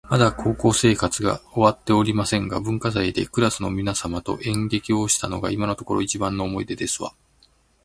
[0.09, 7.13] まだ高校生活が終わっておりませんが、文化祭でクラスの皆様と演劇をしたのが今のところ一番の思い出ですわ